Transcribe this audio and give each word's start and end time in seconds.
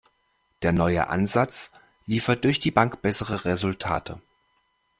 Der 0.63 0.71
neue 0.73 1.09
Ansatz 1.09 1.71
liefert 2.07 2.43
durch 2.43 2.59
die 2.59 2.71
Bank 2.71 3.03
bessere 3.03 3.45
Resultate. 3.45 4.19